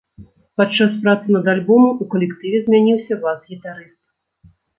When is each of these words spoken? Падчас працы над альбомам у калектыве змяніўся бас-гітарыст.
Падчас 0.61 0.95
працы 1.03 1.27
над 1.35 1.45
альбомам 1.53 2.01
у 2.07 2.07
калектыве 2.15 2.63
змяніўся 2.65 3.13
бас-гітарыст. 3.27 4.01